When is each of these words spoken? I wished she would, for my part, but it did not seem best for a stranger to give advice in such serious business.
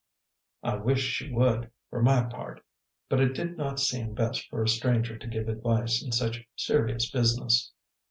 I 0.63 0.77
wished 0.77 1.05
she 1.11 1.31
would, 1.31 1.69
for 1.91 2.01
my 2.01 2.23
part, 2.23 2.65
but 3.07 3.19
it 3.21 3.35
did 3.35 3.55
not 3.55 3.79
seem 3.79 4.15
best 4.15 4.49
for 4.49 4.63
a 4.63 4.67
stranger 4.67 5.15
to 5.15 5.27
give 5.27 5.47
advice 5.47 6.03
in 6.03 6.11
such 6.11 6.43
serious 6.55 7.11
business. 7.11 7.71